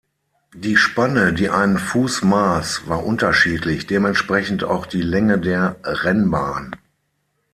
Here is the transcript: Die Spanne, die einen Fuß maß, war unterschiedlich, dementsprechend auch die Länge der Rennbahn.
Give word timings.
Die 0.55 0.77
Spanne, 0.77 1.31
die 1.31 1.51
einen 1.51 1.77
Fuß 1.77 2.23
maß, 2.23 2.87
war 2.89 3.05
unterschiedlich, 3.05 3.85
dementsprechend 3.85 4.63
auch 4.63 4.87
die 4.87 5.03
Länge 5.03 5.37
der 5.37 5.75
Rennbahn. 5.83 6.75